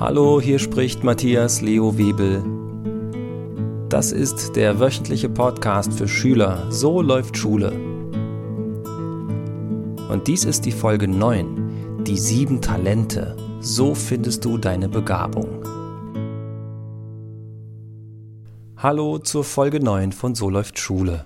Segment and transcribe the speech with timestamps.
[0.00, 2.42] Hallo, hier spricht Matthias Leo Webel.
[3.88, 6.68] Das ist der wöchentliche Podcast für Schüler.
[6.72, 7.70] So läuft Schule.
[10.10, 13.36] Und dies ist die Folge 9, die sieben Talente.
[13.60, 15.64] So findest du deine Begabung.
[18.76, 21.24] Hallo zur Folge 9 von So läuft Schule.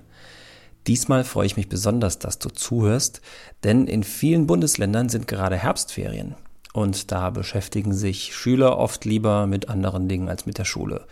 [0.87, 3.23] Diesmal freue ich mich besonders, dass du zuhörst,
[3.65, 6.35] denn in vielen Bundesländern sind gerade Herbstferien.
[6.79, 11.07] Und da beschäftigen sich Schüler oft lieber mit anderen Dingen als mit der Schule.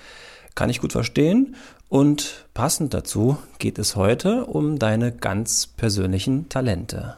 [0.54, 1.56] Kann ich gut verstehen.
[1.88, 7.16] Und passend dazu geht es heute um deine ganz persönlichen Talente.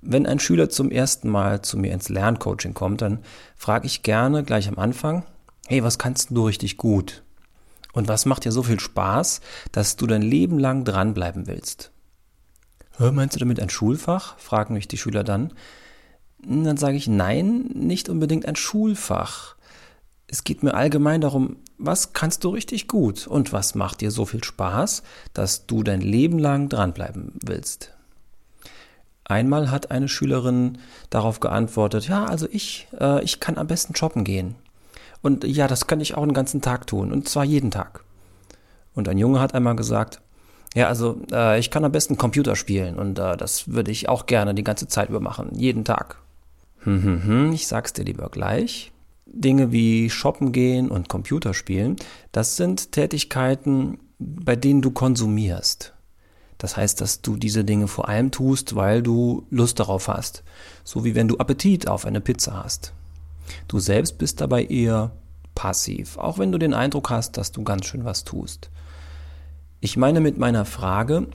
[0.00, 3.18] Wenn ein Schüler zum ersten Mal zu mir ins Lerncoaching kommt, dann
[3.56, 5.26] frage ich gerne gleich am Anfang,
[5.66, 7.22] hey, was kannst du richtig gut?
[7.92, 11.90] Und was macht dir so viel Spaß, dass du dein Leben lang dranbleiben willst?
[12.98, 14.38] Meinst du damit ein Schulfach?
[14.38, 15.52] fragen mich die Schüler dann.
[16.46, 19.54] Dann sage ich nein, nicht unbedingt ein Schulfach.
[20.26, 24.24] Es geht mir allgemein darum, was kannst du richtig gut und was macht dir so
[24.26, 25.02] viel Spaß,
[25.32, 27.90] dass du dein Leben lang dranbleiben willst.
[29.24, 34.22] Einmal hat eine Schülerin darauf geantwortet, ja, also ich, äh, ich kann am besten shoppen
[34.22, 34.54] gehen.
[35.22, 38.04] Und ja, das kann ich auch den ganzen Tag tun, und zwar jeden Tag.
[38.94, 40.20] Und ein Junge hat einmal gesagt,
[40.74, 44.26] ja, also äh, ich kann am besten Computer spielen und äh, das würde ich auch
[44.26, 46.18] gerne die ganze Zeit über machen, jeden Tag.
[46.84, 48.92] Hm, hm, hm, ich sag's dir lieber gleich.
[49.26, 51.96] Dinge wie Shoppen gehen und Computerspielen,
[52.30, 55.94] das sind Tätigkeiten, bei denen du konsumierst.
[56.58, 60.44] Das heißt, dass du diese Dinge vor allem tust, weil du Lust darauf hast.
[60.84, 62.92] So wie wenn du Appetit auf eine Pizza hast.
[63.66, 65.12] Du selbst bist dabei eher
[65.54, 68.70] passiv, auch wenn du den Eindruck hast, dass du ganz schön was tust.
[69.80, 71.28] Ich meine mit meiner Frage,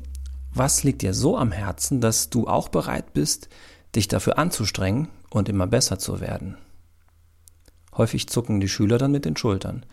[0.53, 3.49] was liegt dir so am Herzen, dass du auch bereit bist,
[3.95, 6.57] dich dafür anzustrengen und immer besser zu werden.
[7.95, 9.85] Häufig zucken die Schüler dann mit den Schultern.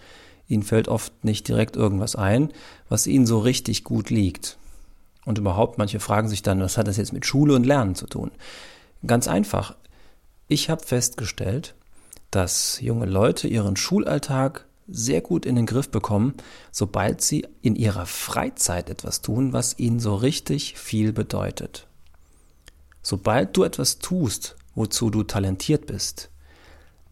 [0.48, 2.53] Ihnen fällt oft nicht direkt irgendwas ein,
[2.89, 4.59] was ihnen so richtig gut liegt.
[5.25, 8.06] Und überhaupt, manche fragen sich dann, was hat das jetzt mit Schule und Lernen zu
[8.06, 8.31] tun?
[9.05, 9.75] Ganz einfach.
[10.47, 11.75] Ich habe festgestellt,
[12.31, 16.34] dass junge Leute ihren Schulalltag sehr gut in den Griff bekommen,
[16.71, 21.88] sobald sie in ihrer Freizeit etwas tun, was ihnen so richtig viel bedeutet.
[23.03, 26.31] Sobald du etwas tust, wozu du talentiert bist,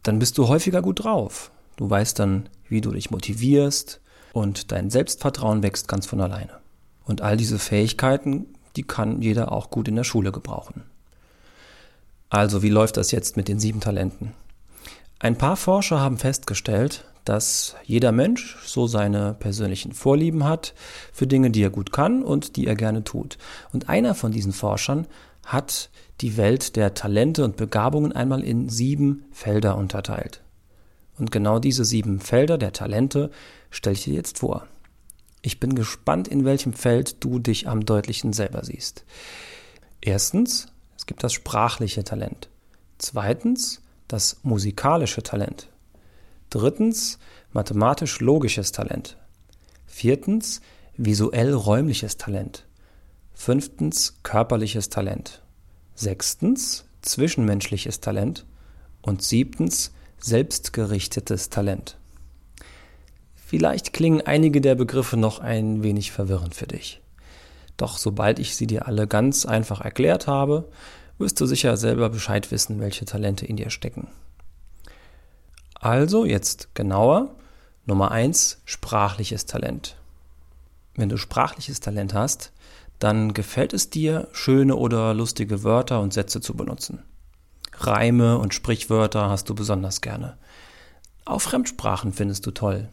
[0.04, 1.50] dann bist du häufiger gut drauf.
[1.76, 4.00] Du weißt dann, wie du dich motivierst
[4.32, 6.60] und dein Selbstvertrauen wächst ganz von alleine.
[7.04, 10.84] Und all diese Fähigkeiten, die kann jeder auch gut in der Schule gebrauchen.
[12.30, 14.32] Also, wie läuft das jetzt mit den sieben Talenten?
[15.18, 20.74] Ein paar Forscher haben festgestellt, dass jeder Mensch so seine persönlichen Vorlieben hat
[21.12, 23.38] für Dinge, die er gut kann und die er gerne tut.
[23.72, 25.06] Und einer von diesen Forschern
[25.44, 25.90] hat
[26.20, 30.42] die Welt der Talente und Begabungen einmal in sieben Felder unterteilt.
[31.18, 33.30] Und genau diese sieben Felder der Talente
[33.70, 34.66] stelle ich dir jetzt vor.
[35.42, 39.04] Ich bin gespannt, in welchem Feld du dich am deutlichen selber siehst.
[40.00, 42.48] Erstens, es gibt das sprachliche Talent.
[42.98, 45.68] Zweitens, das musikalische Talent.
[46.50, 47.18] Drittens,
[47.52, 49.16] mathematisch-logisches Talent.
[49.86, 50.60] Viertens,
[50.96, 52.66] visuell-räumliches Talent.
[53.34, 55.42] Fünftens körperliches Talent.
[55.94, 58.46] Sechstens zwischenmenschliches Talent.
[59.02, 61.98] Und siebtens selbstgerichtetes Talent.
[63.34, 67.02] Vielleicht klingen einige der Begriffe noch ein wenig verwirrend für dich.
[67.76, 70.70] Doch sobald ich sie dir alle ganz einfach erklärt habe,
[71.18, 74.08] wirst du sicher selber Bescheid wissen, welche Talente in dir stecken.
[75.74, 77.34] Also jetzt genauer.
[77.84, 79.96] Nummer eins sprachliches Talent.
[80.96, 82.52] Wenn du sprachliches Talent hast,
[83.04, 87.02] dann gefällt es dir, schöne oder lustige Wörter und Sätze zu benutzen.
[87.74, 90.38] Reime und Sprichwörter hast du besonders gerne.
[91.26, 92.88] Auch Fremdsprachen findest du toll.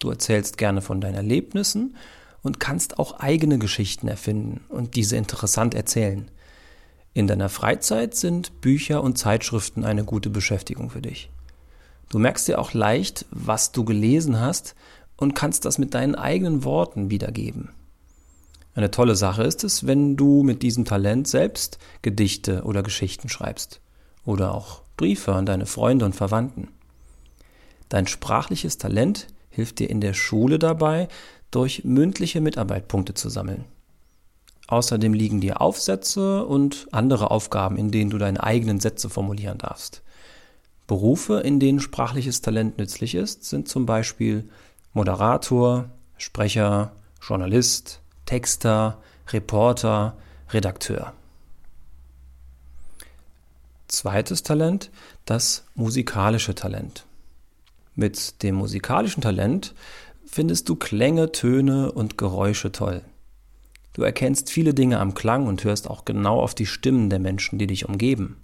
[0.00, 1.94] Du erzählst gerne von deinen Erlebnissen
[2.42, 6.28] und kannst auch eigene Geschichten erfinden und diese interessant erzählen.
[7.14, 11.30] In deiner Freizeit sind Bücher und Zeitschriften eine gute Beschäftigung für dich.
[12.08, 14.74] Du merkst dir auch leicht, was du gelesen hast
[15.16, 17.68] und kannst das mit deinen eigenen Worten wiedergeben.
[18.74, 23.80] Eine tolle Sache ist es, wenn du mit diesem Talent selbst Gedichte oder Geschichten schreibst
[24.24, 26.68] oder auch Briefe an deine Freunde und Verwandten.
[27.88, 31.08] Dein sprachliches Talent hilft dir in der Schule dabei,
[31.50, 33.66] durch mündliche Mitarbeitpunkte zu sammeln.
[34.68, 40.02] Außerdem liegen dir Aufsätze und andere Aufgaben, in denen du deine eigenen Sätze formulieren darfst.
[40.86, 44.48] Berufe, in denen sprachliches Talent nützlich ist, sind zum Beispiel
[44.94, 48.98] Moderator, Sprecher, Journalist, Texter,
[49.32, 50.16] Reporter,
[50.50, 51.12] Redakteur.
[53.88, 54.90] Zweites Talent,
[55.26, 57.04] das musikalische Talent.
[57.94, 59.74] Mit dem musikalischen Talent
[60.24, 63.02] findest du Klänge, Töne und Geräusche toll.
[63.92, 67.58] Du erkennst viele Dinge am Klang und hörst auch genau auf die Stimmen der Menschen,
[67.58, 68.36] die dich umgeben.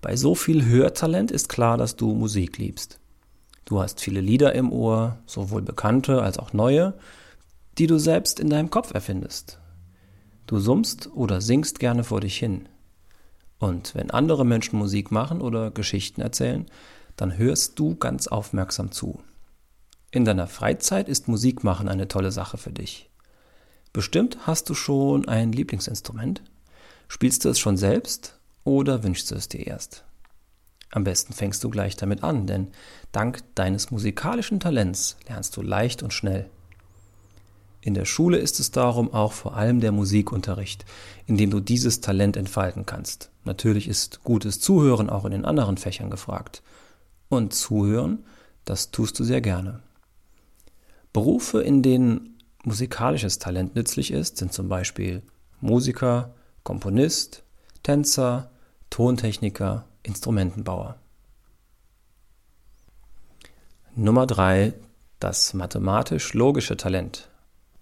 [0.00, 2.98] Bei so viel Hörtalent ist klar, dass du Musik liebst.
[3.66, 6.94] Du hast viele Lieder im Ohr, sowohl bekannte als auch neue,
[7.78, 9.58] die du selbst in deinem Kopf erfindest.
[10.46, 12.68] Du summst oder singst gerne vor dich hin.
[13.58, 16.66] Und wenn andere Menschen Musik machen oder Geschichten erzählen,
[17.16, 19.20] dann hörst du ganz aufmerksam zu.
[20.10, 23.10] In deiner Freizeit ist Musikmachen eine tolle Sache für dich.
[23.92, 26.42] Bestimmt hast du schon ein Lieblingsinstrument.
[27.08, 30.04] Spielst du es schon selbst oder wünschst du es dir erst?
[30.90, 32.68] Am besten fängst du gleich damit an, denn
[33.12, 36.48] dank deines musikalischen Talents lernst du leicht und schnell.
[37.80, 40.84] In der Schule ist es darum auch vor allem der Musikunterricht,
[41.26, 43.30] in dem du dieses Talent entfalten kannst.
[43.44, 46.62] Natürlich ist gutes Zuhören auch in den anderen Fächern gefragt.
[47.28, 48.24] Und Zuhören,
[48.64, 49.80] das tust du sehr gerne.
[51.12, 55.22] Berufe, in denen musikalisches Talent nützlich ist, sind zum Beispiel
[55.60, 56.34] Musiker,
[56.64, 57.44] Komponist,
[57.82, 58.50] Tänzer,
[58.90, 60.96] Tontechniker, Instrumentenbauer.
[63.94, 64.74] Nummer drei:
[65.18, 67.27] Das mathematisch-logische Talent.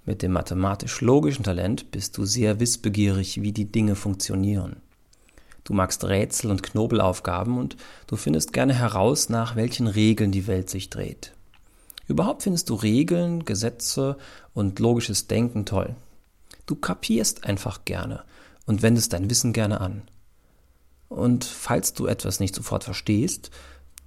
[0.07, 4.77] Mit dem mathematisch-logischen Talent bist du sehr wissbegierig, wie die Dinge funktionieren.
[5.65, 7.77] Du magst Rätsel und Knobelaufgaben und
[8.07, 11.33] du findest gerne heraus, nach welchen Regeln die Welt sich dreht.
[12.07, 14.17] Überhaupt findest du Regeln, Gesetze
[14.55, 15.97] und logisches Denken toll.
[16.67, 18.23] Du kapierst einfach gerne
[18.65, 20.03] und wendest dein Wissen gerne an.
[21.09, 23.51] Und falls du etwas nicht sofort verstehst,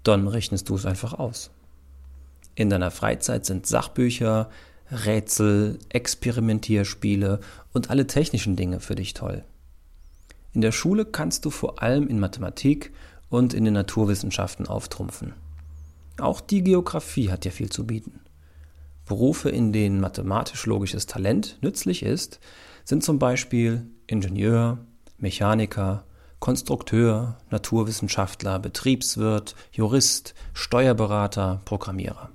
[0.03, 1.51] dann rechnest du es einfach aus.
[2.55, 4.49] In deiner Freizeit sind Sachbücher,
[4.91, 7.39] Rätsel, Experimentierspiele
[7.73, 9.43] und alle technischen Dinge für dich toll.
[10.53, 12.91] In der Schule kannst du vor allem in Mathematik
[13.29, 15.33] und in den Naturwissenschaften auftrumpfen.
[16.19, 18.19] Auch die Geographie hat dir viel zu bieten.
[19.05, 22.39] Berufe, in denen mathematisch-logisches Talent nützlich ist,
[22.83, 24.79] sind zum Beispiel Ingenieur,
[25.17, 26.03] Mechaniker,
[26.39, 32.29] Konstrukteur, Naturwissenschaftler, Betriebswirt, Jurist, Steuerberater, Programmierer.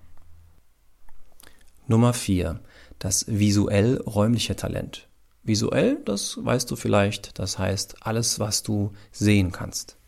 [1.86, 2.60] Nummer 4.
[2.98, 5.06] Das visuell-räumliche Talent.
[5.42, 9.98] Visuell, das weißt du vielleicht, das heißt alles, was du sehen kannst.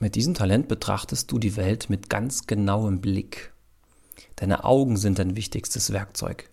[0.00, 3.52] Mit diesem Talent betrachtest du die Welt mit ganz genauem Blick.
[4.36, 6.48] Deine Augen sind dein wichtigstes Werkzeug.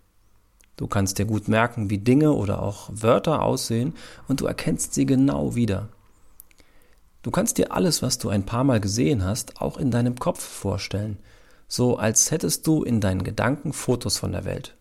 [0.75, 3.93] Du kannst dir gut merken, wie Dinge oder auch Wörter aussehen
[4.27, 5.87] und du erkennst sie genau wieder.
[7.21, 10.43] Du kannst dir alles, was du ein paar Mal gesehen hast, auch in deinem Kopf
[10.43, 11.17] vorstellen,
[11.69, 14.75] so als hättest du in deinen Gedanken Fotos von der Welt.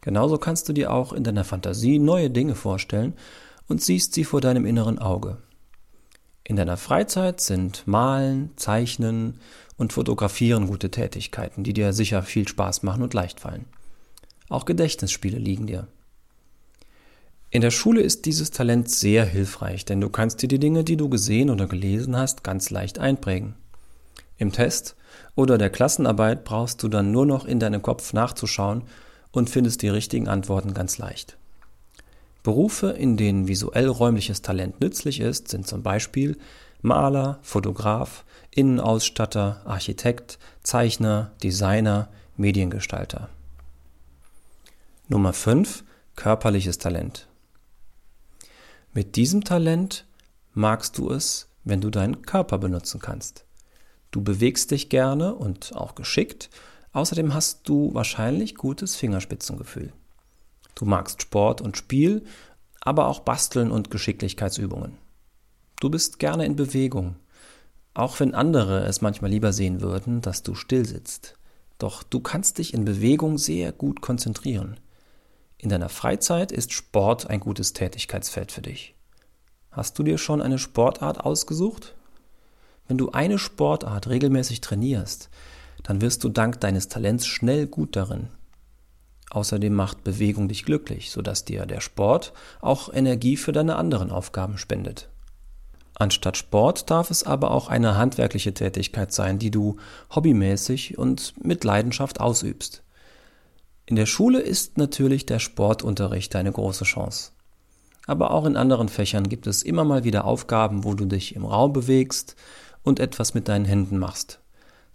[0.00, 3.14] Genauso kannst du dir auch in deiner Fantasie neue Dinge vorstellen
[3.68, 5.38] und siehst sie vor deinem inneren Auge.
[6.42, 9.38] In deiner Freizeit sind Malen, Zeichnen
[9.76, 13.66] und Fotografieren gute Tätigkeiten, die dir sicher viel Spaß machen und leicht fallen.
[14.48, 15.86] Auch Gedächtnisspiele liegen dir.
[17.50, 20.96] In der Schule ist dieses Talent sehr hilfreich, denn du kannst dir die Dinge, die
[20.96, 23.54] du gesehen oder gelesen hast, ganz leicht einprägen.
[24.42, 24.96] Im Test
[25.36, 28.82] oder der Klassenarbeit brauchst du dann nur noch in deinem Kopf nachzuschauen
[29.30, 31.38] und findest die richtigen Antworten ganz leicht.
[32.42, 36.36] Berufe, in denen visuell räumliches Talent nützlich ist, sind zum Beispiel
[36.80, 43.28] Maler, Fotograf, Innenausstatter, Architekt, Zeichner, Designer, Mediengestalter.
[45.06, 45.84] Nummer 5.
[46.16, 47.28] Körperliches Talent.
[48.92, 50.04] Mit diesem Talent
[50.52, 53.44] magst du es, wenn du deinen Körper benutzen kannst.
[54.12, 56.50] Du bewegst dich gerne und auch geschickt,
[56.92, 59.92] außerdem hast du wahrscheinlich gutes Fingerspitzengefühl.
[60.74, 62.24] Du magst Sport und Spiel,
[62.80, 64.98] aber auch Basteln und Geschicklichkeitsübungen.
[65.80, 67.16] Du bist gerne in Bewegung,
[67.94, 71.36] auch wenn andere es manchmal lieber sehen würden, dass du still sitzt.
[71.78, 74.78] Doch du kannst dich in Bewegung sehr gut konzentrieren.
[75.58, 78.94] In deiner Freizeit ist Sport ein gutes Tätigkeitsfeld für dich.
[79.70, 81.94] Hast du dir schon eine Sportart ausgesucht?
[82.88, 85.30] Wenn du eine Sportart regelmäßig trainierst,
[85.82, 88.28] dann wirst du dank deines Talents schnell gut darin.
[89.30, 94.58] Außerdem macht Bewegung dich glücklich, sodass dir der Sport auch Energie für deine anderen Aufgaben
[94.58, 95.08] spendet.
[95.94, 99.76] Anstatt Sport darf es aber auch eine handwerkliche Tätigkeit sein, die du
[100.14, 102.82] hobbymäßig und mit Leidenschaft ausübst.
[103.86, 107.32] In der Schule ist natürlich der Sportunterricht eine große Chance.
[108.06, 111.44] Aber auch in anderen Fächern gibt es immer mal wieder Aufgaben, wo du dich im
[111.44, 112.36] Raum bewegst
[112.82, 114.42] und etwas mit deinen Händen machst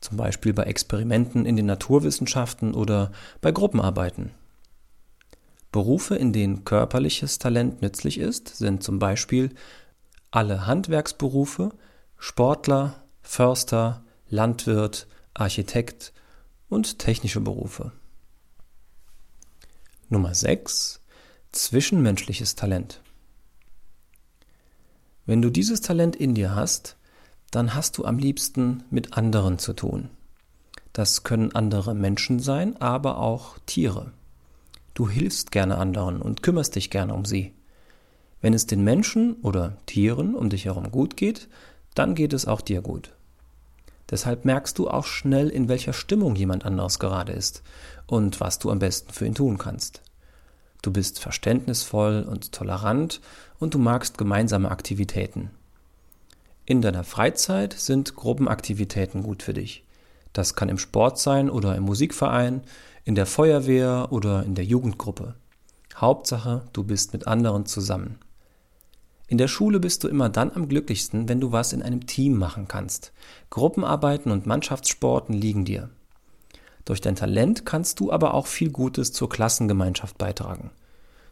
[0.02, 4.32] zum Beispiel bei Experimenten in den Naturwissenschaften oder bei Gruppenarbeiten.
[5.72, 9.54] Berufe, in denen körperliches Talent nützlich ist, sind zum Beispiel
[10.32, 11.72] alle Handwerksberufe,
[12.18, 16.14] Sportler, Förster, Landwirt, Architekt
[16.70, 17.92] und technische Berufe.
[20.10, 21.02] Nummer 6.
[21.52, 23.02] Zwischenmenschliches Talent.
[25.26, 26.97] Wenn du dieses Talent in dir hast,
[27.52, 30.10] dann hast du am liebsten mit anderen zu tun.
[30.94, 34.12] Das können andere Menschen sein, aber auch Tiere.
[34.94, 37.54] Du hilfst gerne anderen und kümmerst dich gerne um sie.
[38.42, 41.48] Wenn es den Menschen oder Tieren um dich herum gut geht,
[41.94, 43.14] dann geht es auch dir gut.
[44.10, 47.62] Deshalb merkst du auch schnell, in welcher Stimmung jemand anderes gerade ist
[48.06, 50.02] und was du am besten für ihn tun kannst.
[50.82, 53.22] Du bist verständnisvoll und tolerant
[53.60, 55.52] und du magst gemeinsame Aktivitäten.
[56.70, 59.86] In deiner Freizeit sind Gruppenaktivitäten gut für dich.
[60.34, 62.62] Das kann im Sport sein oder im Musikverein,
[63.06, 65.36] in der Feuerwehr oder in der Jugendgruppe.
[65.96, 68.20] Hauptsache, du bist mit anderen zusammen.
[69.30, 72.38] In der Schule bist du immer dann am glücklichsten, wenn du was in einem Team
[72.38, 73.14] machen kannst.
[73.50, 75.90] Gruppenarbeiten und Mannschaftssporten liegen dir.
[76.84, 80.72] Durch dein Talent kannst du aber auch viel Gutes zur Klassengemeinschaft beitragen.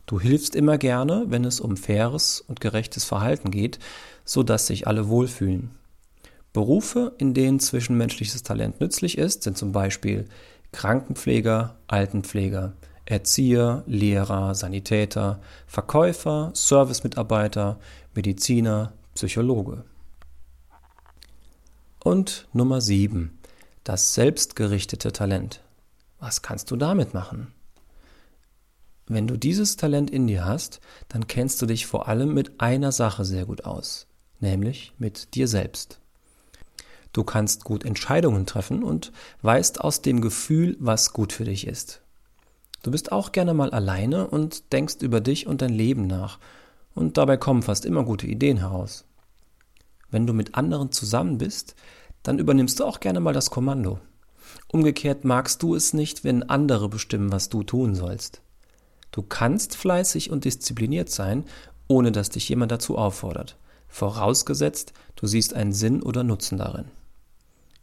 [0.06, 3.80] Du hilfst immer gerne, wenn es um faires und gerechtes Verhalten geht,
[4.24, 5.72] so dass sich alle wohlfühlen.
[6.54, 10.26] Berufe, in denen zwischenmenschliches Talent nützlich ist, sind zum Beispiel
[10.72, 12.74] Krankenpfleger, Altenpfleger,
[13.06, 17.80] Erzieher, Lehrer, Sanitäter, Verkäufer, Servicemitarbeiter,
[18.14, 19.84] Mediziner, Psychologe.
[22.04, 23.38] Und Nummer 7.
[23.84, 25.62] Das selbstgerichtete Talent.
[26.20, 27.55] Was kannst du damit machen?
[29.08, 32.92] Wenn du dieses Talent in dir hast, dann kennst du dich vor allem mit einer
[32.92, 34.08] Sache sehr gut aus,
[34.40, 36.00] nämlich mit dir selbst.
[37.14, 42.02] Du kannst gut Entscheidungen treffen und weißt aus dem Gefühl, was gut für dich ist.
[42.82, 46.40] Du bist auch gerne mal alleine und denkst über dich und dein Leben nach,
[46.94, 49.06] und dabei kommen fast immer gute Ideen heraus.
[50.10, 51.76] Wenn du mit anderen zusammen bist,
[52.24, 54.00] dann übernimmst du auch gerne mal das Kommando.
[54.68, 58.42] Umgekehrt magst du es nicht, wenn andere bestimmen, was du tun sollst.
[59.16, 61.46] Du kannst fleißig und diszipliniert sein,
[61.88, 63.56] ohne dass dich jemand dazu auffordert,
[63.88, 66.86] vorausgesetzt, du siehst einen Sinn oder Nutzen darin.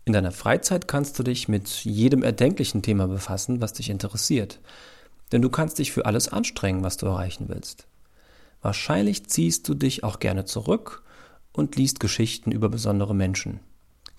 [0.04, 4.60] In deiner Freizeit kannst du dich mit jedem erdenklichen Thema befassen, was dich interessiert,
[5.32, 7.86] denn du kannst dich für alles anstrengen, was du erreichen willst.
[8.60, 11.02] Wahrscheinlich ziehst du dich auch gerne zurück
[11.52, 13.60] und liest Geschichten über besondere Menschen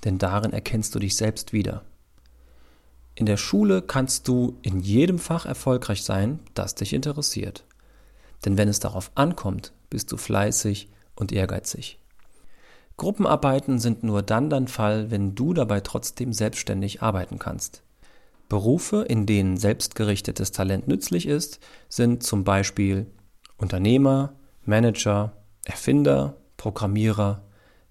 [0.03, 1.83] denn darin erkennst du dich selbst wieder.
[3.15, 7.65] In der Schule kannst du in jedem Fach erfolgreich sein, das dich interessiert.
[8.45, 11.99] Denn wenn es darauf ankommt, bist du fleißig und ehrgeizig.
[12.97, 17.83] Gruppenarbeiten sind nur dann dein Fall, wenn du dabei trotzdem selbstständig arbeiten kannst.
[18.49, 23.07] Berufe, in denen selbstgerichtetes Talent nützlich ist, sind zum Beispiel
[23.57, 25.33] Unternehmer, Manager,
[25.65, 27.43] Erfinder, Programmierer,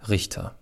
[0.09, 0.57] Richter.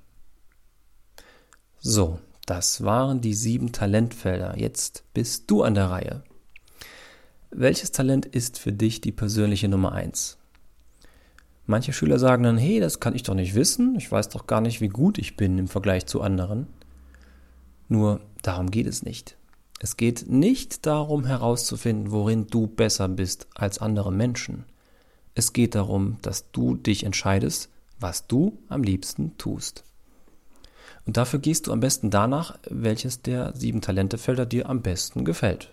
[1.80, 2.18] So,
[2.50, 4.58] das waren die sieben Talentfelder.
[4.58, 6.24] Jetzt bist du an der Reihe.
[7.52, 10.36] Welches Talent ist für dich die persönliche Nummer eins?
[11.66, 14.60] Manche Schüler sagen dann, hey, das kann ich doch nicht wissen, ich weiß doch gar
[14.60, 16.66] nicht, wie gut ich bin im Vergleich zu anderen.
[17.86, 19.36] Nur darum geht es nicht.
[19.78, 24.64] Es geht nicht darum herauszufinden, worin du besser bist als andere Menschen.
[25.36, 27.68] Es geht darum, dass du dich entscheidest,
[28.00, 29.84] was du am liebsten tust.
[31.10, 35.72] Und dafür gehst du am besten danach, welches der sieben Talentefelder dir am besten gefällt.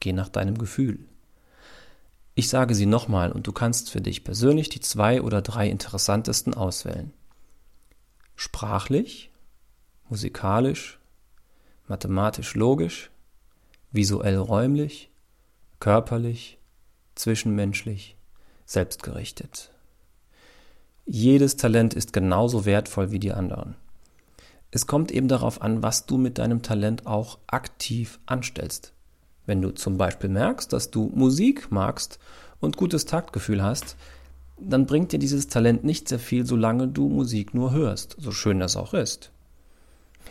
[0.00, 0.98] Geh nach deinem Gefühl.
[2.34, 6.52] Ich sage sie nochmal und du kannst für dich persönlich die zwei oder drei interessantesten
[6.54, 7.12] auswählen.
[8.34, 9.30] Sprachlich,
[10.08, 10.98] musikalisch,
[11.86, 13.12] mathematisch-logisch,
[13.92, 15.12] visuell-räumlich,
[15.78, 16.58] körperlich,
[17.14, 18.16] zwischenmenschlich,
[18.66, 19.70] selbstgerichtet.
[21.06, 23.76] Jedes Talent ist genauso wertvoll wie die anderen.
[24.74, 28.94] Es kommt eben darauf an, was du mit deinem Talent auch aktiv anstellst.
[29.44, 32.18] Wenn du zum Beispiel merkst, dass du Musik magst
[32.58, 33.96] und gutes Taktgefühl hast,
[34.58, 38.60] dann bringt dir dieses Talent nicht sehr viel, solange du Musik nur hörst, so schön
[38.60, 39.30] das auch ist.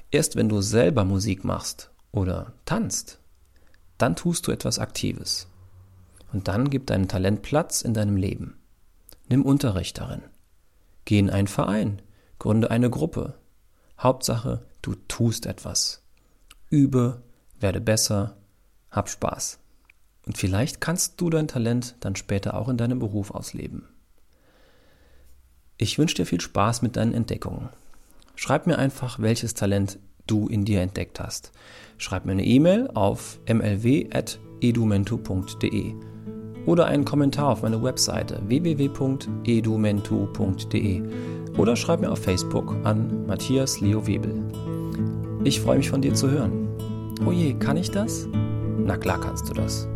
[0.10, 3.20] Erst wenn du selber Musik machst oder tanzt,
[4.00, 5.48] dann tust du etwas Aktives.
[6.34, 8.56] Und dann gibt dein Talent Platz in deinem Leben.
[9.30, 10.24] Nimm Unterricht darin.
[11.06, 12.02] Geh in einen Verein,
[12.40, 13.36] gründe eine Gruppe,
[14.02, 16.02] Hauptsache, du tust etwas.
[16.70, 17.22] Übe,
[17.60, 18.36] werde besser,
[18.90, 19.60] hab Spaß.
[20.26, 23.88] Und vielleicht kannst du dein Talent dann später auch in deinem Beruf ausleben.
[25.78, 27.70] Ich wünsche dir viel Spaß mit deinen Entdeckungen.
[28.36, 31.52] Schreib mir einfach, welches Talent du in dir entdeckt hast.
[31.98, 35.96] Schreib mir eine E-Mail auf mlw.edumentu.de
[36.66, 44.06] oder einen Kommentar auf meine Webseite www.edumentu.de oder schreib mir auf Facebook an Matthias Leo
[44.08, 44.34] Webel.
[45.44, 46.68] Ich freue mich von dir zu hören.
[47.26, 48.28] oh je, kann ich das?
[48.78, 49.88] Na klar kannst du das.